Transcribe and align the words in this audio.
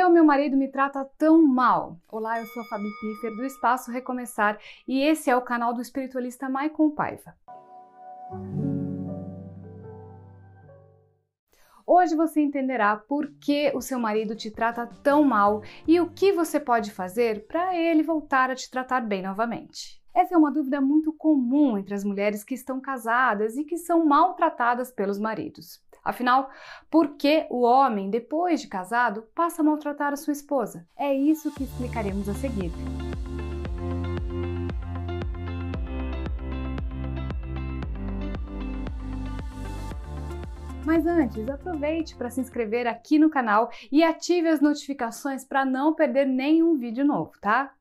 que 0.00 0.04
o 0.04 0.08
meu 0.08 0.24
marido 0.24 0.56
me 0.56 0.66
trata 0.66 1.04
tão 1.18 1.46
mal? 1.46 2.00
Olá, 2.08 2.40
eu 2.40 2.46
sou 2.46 2.62
a 2.62 2.64
Fabi 2.64 2.88
Piffer 3.02 3.36
do 3.36 3.44
Espaço 3.44 3.90
Recomeçar 3.90 4.58
e 4.88 5.02
esse 5.02 5.28
é 5.28 5.36
o 5.36 5.42
canal 5.42 5.74
do 5.74 5.82
espiritualista 5.82 6.48
Maicon 6.48 6.88
Paiva. 6.88 7.36
Hoje 11.86 12.16
você 12.16 12.40
entenderá 12.40 12.96
por 12.96 13.30
que 13.32 13.70
o 13.74 13.82
seu 13.82 13.98
marido 13.98 14.34
te 14.34 14.50
trata 14.50 14.86
tão 15.02 15.22
mal 15.22 15.62
e 15.86 16.00
o 16.00 16.08
que 16.08 16.32
você 16.32 16.58
pode 16.58 16.90
fazer 16.90 17.46
para 17.46 17.76
ele 17.76 18.02
voltar 18.02 18.50
a 18.50 18.54
te 18.54 18.70
tratar 18.70 19.02
bem 19.02 19.20
novamente. 19.20 20.00
Essa 20.14 20.34
é 20.34 20.38
uma 20.38 20.50
dúvida 20.50 20.80
muito 20.80 21.12
comum 21.12 21.76
entre 21.76 21.92
as 21.92 22.04
mulheres 22.04 22.42
que 22.42 22.54
estão 22.54 22.80
casadas 22.80 23.58
e 23.58 23.64
que 23.64 23.76
são 23.76 24.06
maltratadas 24.06 24.90
pelos 24.90 25.18
maridos. 25.18 25.78
Afinal, 26.04 26.50
por 26.90 27.16
que 27.16 27.46
o 27.50 27.62
homem, 27.62 28.10
depois 28.10 28.60
de 28.60 28.68
casado, 28.68 29.24
passa 29.34 29.62
a 29.62 29.64
maltratar 29.64 30.12
a 30.12 30.16
sua 30.16 30.32
esposa? 30.32 30.86
É 30.96 31.14
isso 31.14 31.52
que 31.54 31.64
explicaremos 31.64 32.28
a 32.28 32.34
seguir. 32.34 32.72
Mas 40.84 41.06
antes, 41.06 41.48
aproveite 41.48 42.16
para 42.16 42.30
se 42.30 42.40
inscrever 42.40 42.86
aqui 42.86 43.18
no 43.18 43.30
canal 43.30 43.70
e 43.92 44.02
ative 44.02 44.48
as 44.48 44.60
notificações 44.60 45.44
para 45.44 45.64
não 45.64 45.94
perder 45.94 46.26
nenhum 46.26 46.76
vídeo 46.76 47.04
novo, 47.04 47.32
tá? 47.40 47.72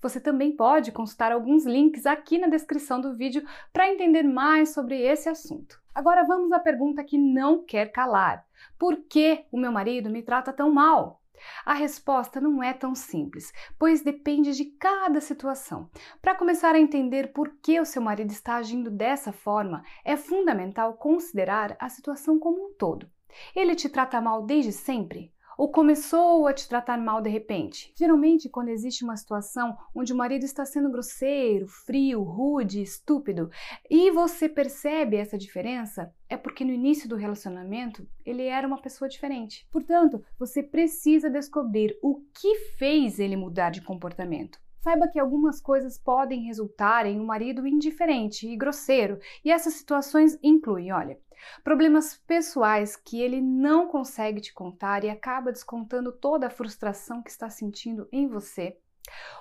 Você 0.00 0.20
também 0.20 0.54
pode 0.54 0.92
consultar 0.92 1.32
alguns 1.32 1.64
links 1.66 2.06
aqui 2.06 2.38
na 2.38 2.46
descrição 2.46 3.00
do 3.00 3.16
vídeo 3.16 3.42
para 3.72 3.88
entender 3.88 4.22
mais 4.22 4.74
sobre 4.74 5.00
esse 5.00 5.28
assunto. 5.28 5.80
Agora 5.94 6.24
vamos 6.24 6.52
à 6.52 6.58
pergunta 6.58 7.02
que 7.02 7.18
não 7.18 7.64
quer 7.64 7.90
calar: 7.90 8.44
por 8.78 8.96
que 8.96 9.44
o 9.50 9.58
meu 9.58 9.72
marido 9.72 10.08
me 10.10 10.22
trata 10.22 10.52
tão 10.52 10.72
mal? 10.72 11.20
A 11.64 11.74
resposta 11.74 12.40
não 12.40 12.62
é 12.62 12.72
tão 12.72 12.94
simples, 12.94 13.52
pois 13.78 14.02
depende 14.02 14.52
de 14.52 14.64
cada 14.64 15.20
situação. 15.20 15.88
Para 16.20 16.34
começar 16.34 16.74
a 16.74 16.80
entender 16.80 17.32
por 17.32 17.56
que 17.62 17.80
o 17.80 17.84
seu 17.84 18.02
marido 18.02 18.30
está 18.30 18.56
agindo 18.56 18.90
dessa 18.90 19.32
forma, 19.32 19.82
é 20.04 20.16
fundamental 20.16 20.94
considerar 20.94 21.76
a 21.78 21.88
situação 21.88 22.38
como 22.38 22.66
um 22.66 22.74
todo. 22.74 23.08
Ele 23.54 23.74
te 23.76 23.88
trata 23.88 24.20
mal 24.20 24.42
desde 24.42 24.72
sempre? 24.72 25.32
Ou 25.58 25.68
começou 25.68 26.46
a 26.46 26.52
te 26.52 26.68
tratar 26.68 26.96
mal 26.96 27.20
de 27.20 27.28
repente. 27.28 27.92
Geralmente, 27.98 28.48
quando 28.48 28.68
existe 28.68 29.02
uma 29.02 29.16
situação 29.16 29.76
onde 29.92 30.12
o 30.12 30.16
marido 30.16 30.44
está 30.44 30.64
sendo 30.64 30.88
grosseiro, 30.88 31.66
frio, 31.66 32.22
rude, 32.22 32.80
estúpido, 32.80 33.50
e 33.90 34.12
você 34.12 34.48
percebe 34.48 35.16
essa 35.16 35.36
diferença, 35.36 36.14
é 36.28 36.36
porque 36.36 36.64
no 36.64 36.70
início 36.70 37.08
do 37.08 37.16
relacionamento 37.16 38.06
ele 38.24 38.44
era 38.44 38.68
uma 38.68 38.80
pessoa 38.80 39.08
diferente. 39.08 39.66
Portanto, 39.72 40.24
você 40.38 40.62
precisa 40.62 41.28
descobrir 41.28 41.98
o 42.00 42.22
que 42.40 42.54
fez 42.78 43.18
ele 43.18 43.36
mudar 43.36 43.70
de 43.70 43.82
comportamento. 43.82 44.60
Saiba 44.80 45.08
que 45.08 45.18
algumas 45.18 45.60
coisas 45.60 45.98
podem 45.98 46.44
resultar 46.44 47.04
em 47.04 47.18
um 47.18 47.26
marido 47.26 47.66
indiferente 47.66 48.46
e 48.46 48.56
grosseiro, 48.56 49.18
e 49.44 49.50
essas 49.50 49.74
situações 49.74 50.38
incluem, 50.40 50.92
olha, 50.92 51.18
problemas 51.62 52.16
pessoais 52.26 52.96
que 52.96 53.20
ele 53.20 53.40
não 53.40 53.88
consegue 53.88 54.40
te 54.40 54.52
contar 54.52 55.04
e 55.04 55.10
acaba 55.10 55.52
descontando 55.52 56.12
toda 56.12 56.46
a 56.46 56.50
frustração 56.50 57.22
que 57.22 57.30
está 57.30 57.48
sentindo 57.48 58.08
em 58.12 58.26
você. 58.26 58.78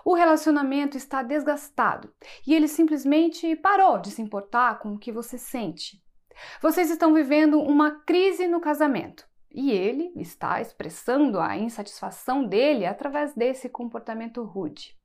O 0.06 0.14
relacionamento 0.14 0.96
está 0.96 1.22
desgastado 1.22 2.14
e 2.46 2.54
ele 2.54 2.68
simplesmente 2.68 3.56
parou 3.56 4.00
de 4.00 4.12
se 4.12 4.22
importar 4.22 4.80
com 4.80 4.94
o 4.94 5.00
que 5.00 5.12
você 5.12 5.38
sente. 5.38 6.02
Vocês 6.62 6.90
estão 6.90 7.14
vivendo 7.14 7.60
uma 7.60 7.92
crise 7.92 8.48
no 8.48 8.62
casamento 8.62 9.28
e 9.52 9.72
ele 9.72 10.12
está 10.16 10.62
expressando 10.62 11.40
a 11.40 11.58
insatisfação 11.58 12.46
dele 12.46 12.86
através 12.86 13.34
desse 13.34 13.68
comportamento 13.68 14.44
rude. 14.44 14.96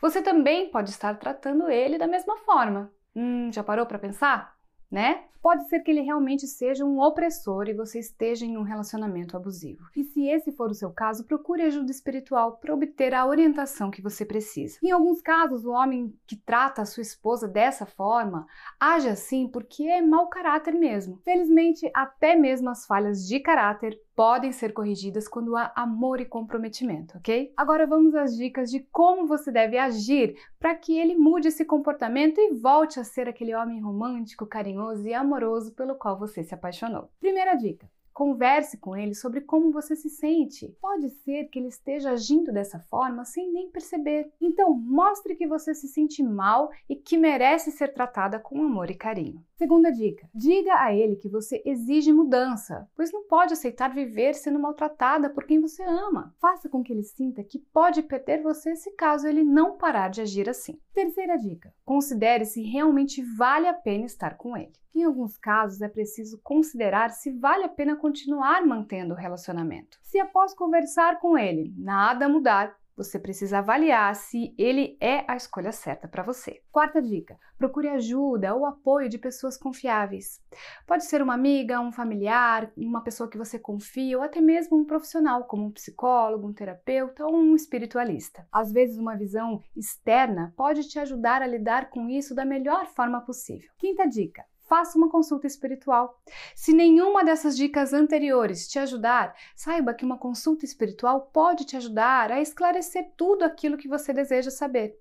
Você 0.00 0.22
também 0.22 0.70
pode 0.70 0.90
estar 0.90 1.14
tratando 1.18 1.68
ele 1.68 1.98
da 1.98 2.06
mesma 2.06 2.36
forma. 2.38 2.92
Hum, 3.14 3.50
já 3.52 3.64
parou 3.64 3.86
para 3.86 3.98
pensar? 3.98 4.59
Né? 4.90 5.24
Pode 5.42 5.68
ser 5.68 5.80
que 5.80 5.90
ele 5.90 6.02
realmente 6.02 6.46
seja 6.46 6.84
um 6.84 7.00
opressor 7.00 7.66
e 7.66 7.74
você 7.74 7.98
esteja 7.98 8.44
em 8.44 8.58
um 8.58 8.62
relacionamento 8.62 9.36
abusivo. 9.36 9.86
E 9.96 10.04
se 10.04 10.28
esse 10.28 10.52
for 10.52 10.70
o 10.70 10.74
seu 10.74 10.90
caso, 10.90 11.24
procure 11.24 11.62
ajuda 11.62 11.90
espiritual 11.90 12.58
para 12.58 12.74
obter 12.74 13.14
a 13.14 13.24
orientação 13.26 13.90
que 13.90 14.02
você 14.02 14.24
precisa. 14.24 14.78
Em 14.82 14.90
alguns 14.90 15.22
casos, 15.22 15.64
o 15.64 15.70
homem 15.70 16.14
que 16.26 16.36
trata 16.36 16.82
a 16.82 16.86
sua 16.86 17.02
esposa 17.02 17.48
dessa 17.48 17.86
forma 17.86 18.46
age 18.78 19.08
assim 19.08 19.48
porque 19.48 19.84
é 19.84 20.02
mau 20.02 20.28
caráter 20.28 20.74
mesmo. 20.74 21.18
Felizmente, 21.24 21.90
até 21.94 22.36
mesmo 22.36 22.68
as 22.68 22.84
falhas 22.84 23.26
de 23.26 23.40
caráter 23.40 23.98
podem 24.20 24.52
ser 24.52 24.74
corrigidas 24.74 25.26
quando 25.26 25.56
há 25.56 25.72
amor 25.74 26.20
e 26.20 26.26
comprometimento, 26.26 27.16
ok? 27.16 27.54
Agora 27.56 27.86
vamos 27.86 28.14
às 28.14 28.36
dicas 28.36 28.70
de 28.70 28.80
como 28.92 29.26
você 29.26 29.50
deve 29.50 29.78
agir 29.78 30.36
para 30.58 30.74
que 30.74 30.94
ele 30.98 31.16
mude 31.16 31.48
esse 31.48 31.64
comportamento 31.64 32.38
e 32.38 32.52
volte 32.52 33.00
a 33.00 33.04
ser 33.04 33.26
aquele 33.26 33.54
homem 33.54 33.80
romântico, 33.80 34.44
carinhoso 34.44 35.08
e 35.08 35.14
amoroso 35.14 35.72
pelo 35.72 35.94
qual 35.94 36.18
você 36.18 36.44
se 36.44 36.52
apaixonou. 36.52 37.08
Primeira 37.18 37.54
dica: 37.54 37.90
Converse 38.12 38.76
com 38.76 38.94
ele 38.94 39.14
sobre 39.14 39.40
como 39.40 39.72
você 39.72 39.96
se 39.96 40.10
sente. 40.10 40.68
Pode 40.82 41.08
ser 41.08 41.44
que 41.44 41.58
ele 41.58 41.68
esteja 41.68 42.10
agindo 42.10 42.52
dessa 42.52 42.78
forma 42.78 43.24
sem 43.24 43.50
nem 43.50 43.70
perceber. 43.70 44.30
Então, 44.38 44.74
mostre 44.74 45.34
que 45.34 45.46
você 45.46 45.74
se 45.74 45.88
sente 45.88 46.22
mal 46.22 46.70
e 46.86 46.94
que 46.94 47.16
merece 47.16 47.70
ser 47.70 47.94
tratada 47.94 48.38
com 48.38 48.62
amor 48.62 48.90
e 48.90 48.94
carinho. 48.94 49.42
Segunda 49.60 49.92
dica: 49.92 50.26
diga 50.34 50.82
a 50.82 50.94
ele 50.94 51.16
que 51.16 51.28
você 51.28 51.60
exige 51.66 52.14
mudança, 52.14 52.88
pois 52.96 53.12
não 53.12 53.24
pode 53.24 53.52
aceitar 53.52 53.92
viver 53.92 54.32
sendo 54.32 54.58
maltratada 54.58 55.28
por 55.28 55.44
quem 55.44 55.60
você 55.60 55.82
ama. 55.82 56.34
Faça 56.40 56.66
com 56.66 56.82
que 56.82 56.90
ele 56.90 57.02
sinta 57.02 57.44
que 57.44 57.58
pode 57.58 58.02
perder 58.02 58.40
você 58.40 58.74
se 58.74 58.90
caso 58.92 59.28
ele 59.28 59.44
não 59.44 59.76
parar 59.76 60.08
de 60.08 60.22
agir 60.22 60.48
assim. 60.48 60.80
Terceira 60.94 61.36
dica: 61.36 61.74
considere 61.84 62.46
se 62.46 62.62
realmente 62.62 63.22
vale 63.36 63.68
a 63.68 63.74
pena 63.74 64.06
estar 64.06 64.38
com 64.38 64.56
ele. 64.56 64.72
Em 64.94 65.04
alguns 65.04 65.36
casos, 65.36 65.82
é 65.82 65.88
preciso 65.88 66.40
considerar 66.42 67.10
se 67.10 67.30
vale 67.30 67.64
a 67.64 67.68
pena 67.68 67.96
continuar 67.96 68.66
mantendo 68.66 69.12
o 69.12 69.16
relacionamento. 69.16 69.98
Se 70.02 70.18
após 70.18 70.54
conversar 70.54 71.20
com 71.20 71.36
ele 71.36 71.74
nada 71.76 72.30
mudar, 72.30 72.74
você 73.02 73.18
precisa 73.18 73.58
avaliar 73.58 74.14
se 74.14 74.54
ele 74.58 74.98
é 75.00 75.24
a 75.26 75.34
escolha 75.34 75.72
certa 75.72 76.06
para 76.06 76.22
você. 76.22 76.60
Quarta 76.70 77.00
dica: 77.00 77.38
procure 77.56 77.88
ajuda 77.88 78.54
ou 78.54 78.66
apoio 78.66 79.08
de 79.08 79.16
pessoas 79.16 79.56
confiáveis. 79.56 80.38
Pode 80.86 81.06
ser 81.06 81.22
uma 81.22 81.32
amiga, 81.32 81.80
um 81.80 81.90
familiar, 81.90 82.70
uma 82.76 83.02
pessoa 83.02 83.30
que 83.30 83.38
você 83.38 83.58
confia 83.58 84.18
ou 84.18 84.22
até 84.22 84.40
mesmo 84.40 84.76
um 84.76 84.84
profissional, 84.84 85.44
como 85.44 85.64
um 85.64 85.72
psicólogo, 85.72 86.46
um 86.46 86.52
terapeuta 86.52 87.24
ou 87.24 87.34
um 87.34 87.54
espiritualista. 87.54 88.46
Às 88.52 88.70
vezes, 88.70 88.98
uma 88.98 89.16
visão 89.16 89.62
externa 89.74 90.52
pode 90.54 90.86
te 90.86 90.98
ajudar 90.98 91.40
a 91.40 91.46
lidar 91.46 91.88
com 91.88 92.08
isso 92.08 92.34
da 92.34 92.44
melhor 92.44 92.86
forma 92.86 93.22
possível. 93.22 93.70
Quinta 93.78 94.06
dica: 94.06 94.44
faça 94.70 94.96
uma 94.96 95.10
consulta 95.10 95.48
espiritual. 95.48 96.22
Se 96.54 96.72
nenhuma 96.72 97.24
dessas 97.24 97.56
dicas 97.56 97.92
anteriores 97.92 98.68
te 98.68 98.78
ajudar, 98.78 99.34
saiba 99.56 99.92
que 99.92 100.04
uma 100.04 100.16
consulta 100.16 100.64
espiritual 100.64 101.28
pode 101.32 101.64
te 101.64 101.76
ajudar 101.76 102.30
a 102.30 102.40
esclarecer 102.40 103.10
tudo 103.16 103.44
aquilo 103.44 103.76
que 103.76 103.88
você 103.88 104.12
deseja 104.12 104.48
saber. 104.48 104.96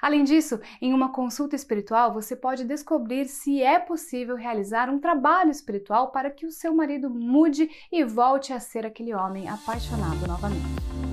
Além 0.00 0.22
disso, 0.22 0.60
em 0.80 0.92
uma 0.92 1.10
consulta 1.10 1.56
espiritual 1.56 2.12
você 2.12 2.36
pode 2.36 2.64
descobrir 2.64 3.26
se 3.26 3.62
é 3.62 3.78
possível 3.78 4.36
realizar 4.36 4.90
um 4.90 5.00
trabalho 5.00 5.50
espiritual 5.50 6.12
para 6.12 6.30
que 6.30 6.46
o 6.46 6.52
seu 6.52 6.74
marido 6.74 7.08
mude 7.08 7.68
e 7.90 8.04
volte 8.04 8.52
a 8.52 8.60
ser 8.60 8.84
aquele 8.84 9.14
homem 9.14 9.48
apaixonado 9.48 10.28
novamente. 10.28 11.03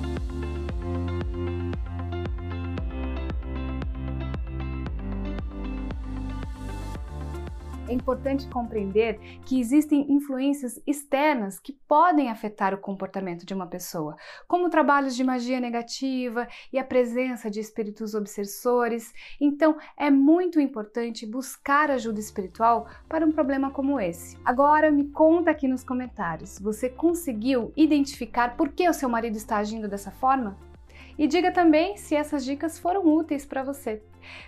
É 7.91 7.93
importante 7.93 8.47
compreender 8.47 9.19
que 9.45 9.59
existem 9.59 10.11
influências 10.11 10.81
externas 10.87 11.59
que 11.59 11.73
podem 11.87 12.29
afetar 12.29 12.73
o 12.73 12.77
comportamento 12.77 13.45
de 13.45 13.53
uma 13.53 13.67
pessoa, 13.67 14.15
como 14.47 14.69
trabalhos 14.69 15.15
de 15.15 15.23
magia 15.23 15.59
negativa 15.59 16.47
e 16.71 16.79
a 16.79 16.83
presença 16.83 17.51
de 17.51 17.59
espíritos 17.59 18.13
obsessores. 18.15 19.13
Então, 19.39 19.77
é 19.97 20.09
muito 20.09 20.59
importante 20.59 21.25
buscar 21.25 21.91
ajuda 21.91 22.19
espiritual 22.19 22.87
para 23.09 23.25
um 23.25 23.31
problema 23.31 23.69
como 23.71 23.99
esse. 23.99 24.37
Agora, 24.45 24.89
me 24.89 25.09
conta 25.09 25.51
aqui 25.51 25.67
nos 25.67 25.83
comentários: 25.83 26.57
você 26.59 26.89
conseguiu 26.89 27.73
identificar 27.75 28.55
por 28.55 28.69
que 28.69 28.87
o 28.87 28.93
seu 28.93 29.09
marido 29.09 29.35
está 29.35 29.57
agindo 29.57 29.87
dessa 29.87 30.11
forma? 30.11 30.70
E 31.21 31.27
diga 31.27 31.51
também 31.51 31.97
se 31.97 32.15
essas 32.15 32.43
dicas 32.43 32.79
foram 32.79 33.05
úteis 33.05 33.45
para 33.45 33.61
você. 33.61 34.01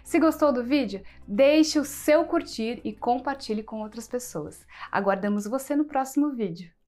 Se 0.03 0.17
gostou 0.17 0.51
do 0.51 0.63
vídeo, 0.63 1.03
deixe 1.27 1.77
o 1.77 1.85
seu 1.85 2.25
curtir 2.25 2.81
e 2.83 2.91
compartilhe 2.91 3.61
com 3.61 3.83
outras 3.83 4.07
pessoas. 4.07 4.65
Aguardamos 4.91 5.45
você 5.45 5.75
no 5.75 5.85
próximo 5.85 6.31
vídeo. 6.31 6.73